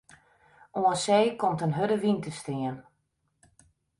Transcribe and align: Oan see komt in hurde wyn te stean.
Oan 0.79 0.97
see 1.03 1.25
komt 1.41 1.63
in 1.65 1.75
hurde 1.77 1.97
wyn 2.03 2.19
te 2.21 2.31
stean. 2.39 2.77